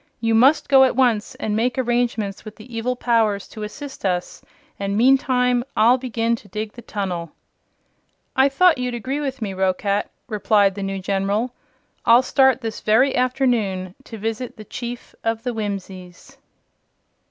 [0.19, 4.41] "You must go at once and make arrangements with the evil powers to assist us,
[4.79, 7.33] and meantime I'll begin to dig the tunnel."
[8.35, 11.53] "I thought you'd agree with me, Roquat," replied the new General.
[12.03, 16.35] "I'll start this very afternoon to visit the Chief of the Whimsies."